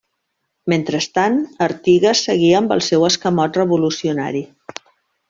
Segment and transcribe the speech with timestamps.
[0.71, 1.35] Mentrestant,
[1.67, 4.43] Artigas seguia amb el seu escamot revolucionari.